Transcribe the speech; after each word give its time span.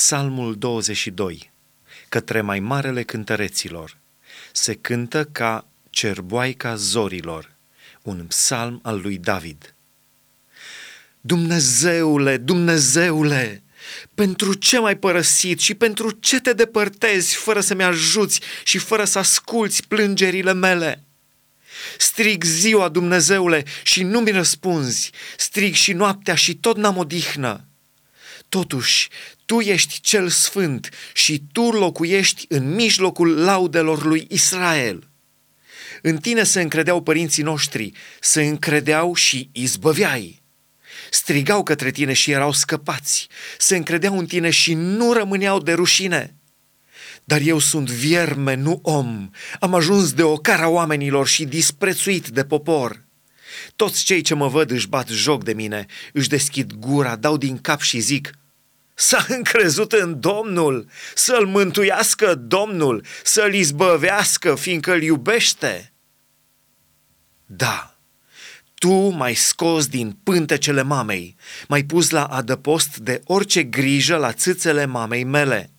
Psalmul 0.00 0.56
22, 0.58 1.50
către 2.08 2.40
mai 2.40 2.60
marele 2.60 3.02
cântăreților. 3.02 3.96
Se 4.52 4.74
cântă 4.74 5.24
ca 5.24 5.66
cerboaica 5.90 6.74
zorilor, 6.74 7.54
un 8.02 8.24
psalm 8.28 8.80
al 8.82 9.00
lui 9.00 9.18
David. 9.18 9.74
Dumnezeule, 11.20 12.36
Dumnezeule, 12.36 13.62
pentru 14.14 14.54
ce 14.54 14.78
m-ai 14.78 14.96
părăsit 14.96 15.60
și 15.60 15.74
pentru 15.74 16.10
ce 16.10 16.40
te 16.40 16.52
depărtezi 16.52 17.34
fără 17.34 17.60
să-mi 17.60 17.84
ajuți 17.84 18.40
și 18.64 18.78
fără 18.78 19.04
să 19.04 19.18
asculți 19.18 19.86
plângerile 19.86 20.52
mele? 20.52 21.04
Strig 21.98 22.44
ziua, 22.44 22.88
Dumnezeule, 22.88 23.64
și 23.82 24.02
nu 24.02 24.20
mi 24.20 24.30
răspunzi, 24.30 25.10
strig 25.36 25.74
și 25.74 25.92
noaptea 25.92 26.34
și 26.34 26.54
tot 26.54 26.76
n-am 26.76 26.96
odihnă. 26.96 27.64
Totuși, 28.50 29.08
tu 29.44 29.60
ești 29.60 30.00
cel 30.00 30.28
sfânt 30.28 30.88
și 31.14 31.42
tu 31.52 31.62
locuiești 31.62 32.44
în 32.48 32.74
mijlocul 32.74 33.40
laudelor 33.40 34.04
lui 34.04 34.26
Israel. 34.30 35.08
În 36.02 36.16
tine 36.16 36.42
se 36.42 36.60
încredeau 36.60 37.02
părinții 37.02 37.42
noștri, 37.42 37.92
se 38.20 38.42
încredeau 38.42 39.14
și 39.14 39.50
izbăveai. 39.52 40.42
Strigau 41.10 41.62
către 41.62 41.90
tine 41.90 42.12
și 42.12 42.30
erau 42.30 42.52
scăpați, 42.52 43.28
se 43.58 43.76
încredeau 43.76 44.18
în 44.18 44.26
tine 44.26 44.50
și 44.50 44.74
nu 44.74 45.12
rămâneau 45.12 45.60
de 45.60 45.72
rușine. 45.72 46.34
Dar 47.24 47.40
eu 47.40 47.58
sunt 47.58 47.90
vierme, 47.90 48.54
nu 48.54 48.78
om, 48.82 49.30
am 49.60 49.74
ajuns 49.74 50.12
de 50.12 50.22
ocara 50.22 50.68
oamenilor 50.68 51.26
și 51.26 51.44
disprețuit 51.44 52.28
de 52.28 52.44
popor. 52.44 53.04
Toți 53.76 54.04
cei 54.04 54.20
ce 54.20 54.34
mă 54.34 54.48
văd 54.48 54.70
își 54.70 54.88
bat 54.88 55.08
joc 55.08 55.44
de 55.44 55.52
mine, 55.52 55.86
își 56.12 56.28
deschid 56.28 56.72
gura, 56.72 57.16
dau 57.16 57.36
din 57.36 57.58
cap 57.58 57.80
și 57.80 57.98
zic, 57.98 58.30
S-a 59.00 59.26
încrezut 59.28 59.92
în 59.92 60.20
Domnul, 60.20 60.88
să-l 61.14 61.46
mântuiască 61.46 62.34
Domnul, 62.34 63.04
să-l 63.24 63.54
izbăvească, 63.54 64.54
fiindcă 64.54 64.92
îl 64.92 65.02
iubește. 65.02 65.92
Da, 67.46 67.98
tu 68.74 68.92
m-ai 68.92 69.34
scos 69.34 69.86
din 69.86 70.18
pântecele 70.22 70.82
mamei, 70.82 71.36
m-ai 71.68 71.82
pus 71.82 72.10
la 72.10 72.24
adăpost 72.24 72.96
de 72.96 73.20
orice 73.24 73.62
grijă 73.62 74.16
la 74.16 74.32
țâțele 74.32 74.84
mamei 74.84 75.24
mele. 75.24 75.70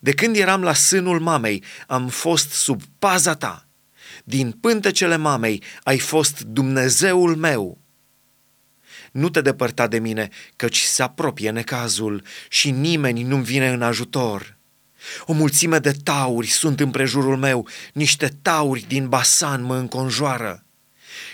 De 0.00 0.12
când 0.12 0.36
eram 0.36 0.62
la 0.62 0.74
sânul 0.74 1.20
mamei, 1.20 1.64
am 1.86 2.08
fost 2.08 2.50
sub 2.50 2.82
paza 2.98 3.34
ta. 3.34 3.68
Din 4.24 4.50
pântecele 4.50 5.16
mamei 5.16 5.62
ai 5.82 5.98
fost 5.98 6.40
Dumnezeul 6.40 7.36
meu. 7.36 7.81
Nu 9.12 9.28
te 9.28 9.40
depărta 9.40 9.86
de 9.86 9.98
mine, 9.98 10.28
căci 10.56 10.80
se 10.80 11.02
apropie 11.02 11.50
necazul 11.50 12.22
și 12.48 12.70
nimeni 12.70 13.22
nu-mi 13.22 13.44
vine 13.44 13.68
în 13.68 13.82
ajutor. 13.82 14.56
O 15.24 15.32
mulțime 15.32 15.78
de 15.78 15.92
tauri 16.04 16.46
sunt 16.46 16.80
împrejurul 16.80 17.36
meu, 17.36 17.68
niște 17.92 18.32
tauri 18.42 18.84
din 18.88 19.08
Basan 19.08 19.62
mă 19.62 19.76
înconjoară. 19.76 20.64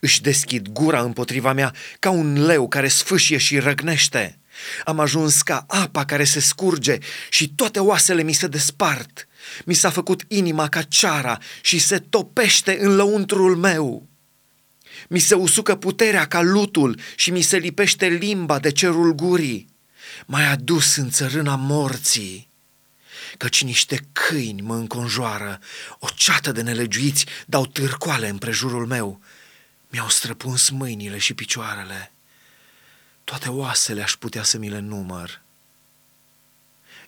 Își 0.00 0.22
deschid 0.22 0.68
gura 0.68 1.00
împotriva 1.00 1.52
mea 1.52 1.74
ca 1.98 2.10
un 2.10 2.46
leu 2.46 2.68
care 2.68 2.88
sfâșie 2.88 3.36
și 3.36 3.58
răgnește. 3.58 4.38
Am 4.84 5.00
ajuns 5.00 5.42
ca 5.42 5.64
apa 5.68 6.04
care 6.04 6.24
se 6.24 6.40
scurge 6.40 6.98
și 7.30 7.48
toate 7.48 7.78
oasele 7.78 8.22
mi 8.22 8.32
se 8.32 8.46
despart. 8.46 9.26
Mi 9.64 9.74
s-a 9.74 9.90
făcut 9.90 10.22
inima 10.28 10.68
ca 10.68 10.82
ceara 10.82 11.38
și 11.60 11.78
se 11.78 11.98
topește 11.98 12.78
în 12.80 12.94
lăuntrul 12.94 13.56
meu. 13.56 14.08
Mi 15.08 15.18
se 15.18 15.34
usucă 15.34 15.76
puterea 15.76 16.26
ca 16.26 16.40
lutul 16.40 17.00
și 17.16 17.30
mi 17.30 17.42
se 17.42 17.56
lipește 17.56 18.06
limba 18.06 18.58
de 18.58 18.72
cerul 18.72 19.12
gurii. 19.12 19.68
M-ai 20.26 20.46
adus 20.46 20.96
în 20.96 21.10
țărâna 21.10 21.56
morții, 21.56 22.48
căci 23.36 23.62
niște 23.62 24.06
câini 24.12 24.62
mă 24.62 24.74
înconjoară, 24.74 25.60
o 25.98 26.08
ceată 26.14 26.52
de 26.52 26.62
nelegiuiți 26.62 27.26
dau 27.46 27.66
târcoale 27.66 28.28
împrejurul 28.28 28.86
meu. 28.86 29.20
Mi-au 29.88 30.08
străpuns 30.08 30.68
mâinile 30.68 31.18
și 31.18 31.34
picioarele. 31.34 32.12
Toate 33.24 33.48
oasele 33.48 34.02
aș 34.02 34.16
putea 34.16 34.42
să 34.42 34.58
mi 34.58 34.68
le 34.68 34.78
număr. 34.78 35.42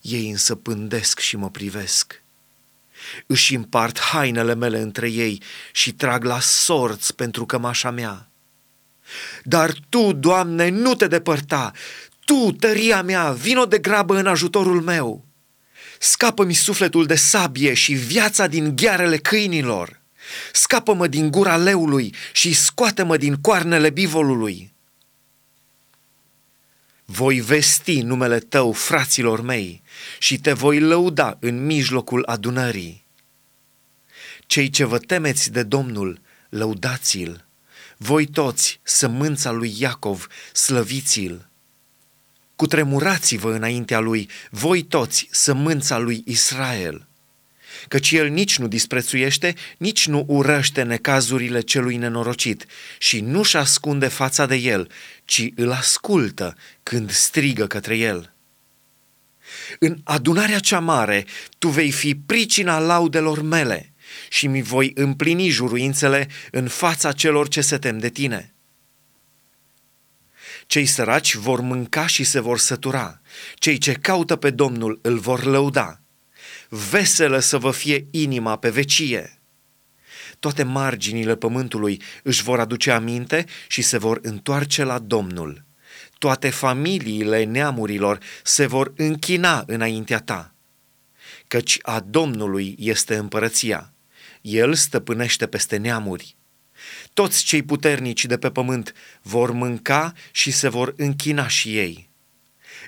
Ei 0.00 0.30
însă 0.30 0.54
pândesc 0.54 1.18
și 1.18 1.36
mă 1.36 1.50
privesc. 1.50 2.22
Își 3.26 3.54
împart 3.54 3.98
hainele 3.98 4.54
mele 4.54 4.80
între 4.80 5.10
ei 5.10 5.42
și 5.72 5.92
trag 5.92 6.24
la 6.24 6.40
sorți 6.40 7.14
pentru 7.14 7.46
cămașa 7.46 7.90
mea. 7.90 8.30
Dar 9.42 9.72
Tu, 9.88 10.12
Doamne, 10.12 10.68
nu 10.68 10.94
te 10.94 11.06
depărta, 11.06 11.72
Tu, 12.24 12.52
tăria 12.52 13.02
mea, 13.02 13.30
vino 13.30 13.64
de 13.64 13.78
grabă 13.78 14.16
în 14.16 14.26
ajutorul 14.26 14.80
meu. 14.80 15.24
Scapă-mi 15.98 16.54
sufletul 16.54 17.06
de 17.06 17.14
sabie 17.14 17.74
și 17.74 17.92
viața 17.92 18.46
din 18.46 18.76
ghearele 18.76 19.16
câinilor. 19.16 20.00
Scapă-mă 20.52 21.06
din 21.06 21.30
gura 21.30 21.56
leului 21.56 22.14
și 22.32 22.54
scoate-mă 22.54 23.16
din 23.16 23.34
coarnele 23.34 23.90
bivolului. 23.90 24.74
Voi 27.08 27.40
vesti 27.40 28.00
numele 28.00 28.38
tău 28.38 28.72
fraților 28.72 29.40
mei 29.40 29.82
și 30.18 30.38
te 30.38 30.52
voi 30.52 30.80
lăuda 30.80 31.36
în 31.40 31.66
mijlocul 31.66 32.24
adunării. 32.26 33.04
Cei 34.46 34.70
ce 34.70 34.84
vă 34.84 34.98
temeți 34.98 35.52
de 35.52 35.62
Domnul, 35.62 36.20
lăudați-l. 36.48 37.44
Voi 37.96 38.26
toți, 38.26 38.80
sămânța 38.82 39.50
lui 39.50 39.74
Iacov, 39.78 40.26
slăviți-l. 40.52 41.48
Cutremurați-vă 42.56 43.52
înaintea 43.52 43.98
lui, 43.98 44.30
voi 44.50 44.82
toți, 44.82 45.28
sămânța 45.30 45.98
lui 45.98 46.22
Israel 46.26 47.06
căci 47.88 48.10
el 48.10 48.28
nici 48.28 48.58
nu 48.58 48.68
disprețuiește, 48.68 49.54
nici 49.78 50.06
nu 50.06 50.24
urăște 50.28 50.82
necazurile 50.82 51.60
celui 51.60 51.96
nenorocit 51.96 52.66
și 52.98 53.20
nu-și 53.20 53.56
ascunde 53.56 54.08
fața 54.08 54.46
de 54.46 54.54
el, 54.54 54.90
ci 55.24 55.48
îl 55.54 55.72
ascultă 55.72 56.56
când 56.82 57.10
strigă 57.10 57.66
către 57.66 57.96
el. 57.96 58.34
În 59.78 59.98
adunarea 60.04 60.58
cea 60.58 60.78
mare 60.78 61.26
tu 61.58 61.68
vei 61.68 61.90
fi 61.90 62.14
pricina 62.14 62.78
laudelor 62.78 63.42
mele 63.42 63.92
și 64.28 64.46
mi 64.46 64.62
voi 64.62 64.90
împlini 64.94 65.48
juruințele 65.48 66.28
în 66.50 66.68
fața 66.68 67.12
celor 67.12 67.48
ce 67.48 67.60
se 67.60 67.78
tem 67.78 67.98
de 67.98 68.08
tine. 68.08 68.54
Cei 70.66 70.86
săraci 70.86 71.34
vor 71.34 71.60
mânca 71.60 72.06
și 72.06 72.24
se 72.24 72.40
vor 72.40 72.58
sătura, 72.58 73.20
cei 73.54 73.78
ce 73.78 73.92
caută 73.92 74.36
pe 74.36 74.50
Domnul 74.50 74.98
îl 75.02 75.18
vor 75.18 75.44
lăuda 75.44 76.00
veselă 76.68 77.38
să 77.38 77.58
vă 77.58 77.70
fie 77.70 78.06
inima 78.10 78.56
pe 78.56 78.70
vecie. 78.70 79.40
Toate 80.38 80.62
marginile 80.62 81.36
pământului 81.36 82.02
își 82.22 82.42
vor 82.42 82.60
aduce 82.60 82.90
aminte 82.90 83.44
și 83.68 83.82
se 83.82 83.98
vor 83.98 84.18
întoarce 84.22 84.84
la 84.84 84.98
Domnul. 84.98 85.64
Toate 86.18 86.50
familiile 86.50 87.44
neamurilor 87.44 88.18
se 88.42 88.66
vor 88.66 88.92
închina 88.96 89.64
înaintea 89.66 90.18
ta. 90.18 90.54
Căci 91.48 91.78
a 91.82 92.00
Domnului 92.00 92.76
este 92.78 93.16
împărăția. 93.16 93.92
El 94.40 94.74
stăpânește 94.74 95.46
peste 95.46 95.76
neamuri. 95.76 96.36
Toți 97.12 97.44
cei 97.44 97.62
puternici 97.62 98.24
de 98.24 98.38
pe 98.38 98.50
pământ 98.50 98.92
vor 99.22 99.50
mânca 99.50 100.12
și 100.30 100.50
se 100.50 100.68
vor 100.68 100.94
închina 100.96 101.48
și 101.48 101.76
ei. 101.76 102.08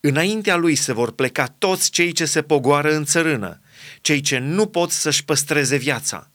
Înaintea 0.00 0.56
lui 0.56 0.74
se 0.74 0.92
vor 0.92 1.12
pleca 1.12 1.46
toți 1.46 1.90
cei 1.90 2.12
ce 2.12 2.24
se 2.24 2.42
pogoară 2.42 2.94
în 2.94 3.04
țărână, 3.04 3.60
cei 4.00 4.20
ce 4.20 4.38
nu 4.38 4.66
pot 4.66 4.90
să-și 4.90 5.24
păstreze 5.24 5.76
viața. 5.76 6.30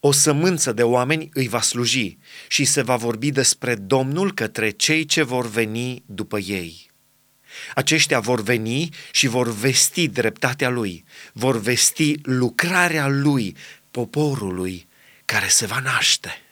O 0.00 0.12
sămânță 0.12 0.72
de 0.72 0.82
oameni 0.82 1.28
îi 1.32 1.48
va 1.48 1.60
sluji 1.60 2.18
și 2.48 2.64
se 2.64 2.82
va 2.82 2.96
vorbi 2.96 3.30
despre 3.30 3.74
Domnul 3.74 4.32
către 4.32 4.70
cei 4.70 5.04
ce 5.04 5.22
vor 5.22 5.48
veni 5.48 6.02
după 6.06 6.38
ei. 6.38 6.90
Aceștia 7.74 8.20
vor 8.20 8.42
veni 8.42 8.88
și 9.10 9.26
vor 9.26 9.52
vesti 9.52 10.08
dreptatea 10.08 10.68
lui, 10.68 11.04
vor 11.32 11.60
vesti 11.60 12.14
lucrarea 12.22 13.08
lui, 13.08 13.56
poporului 13.90 14.86
care 15.24 15.48
se 15.48 15.66
va 15.66 15.80
naște. 15.80 16.43